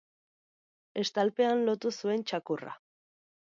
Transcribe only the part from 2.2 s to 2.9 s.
txakurra.